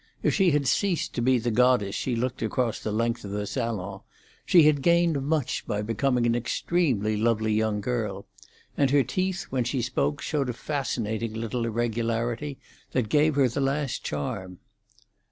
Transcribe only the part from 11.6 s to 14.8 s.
irregularity that gave her the last charm.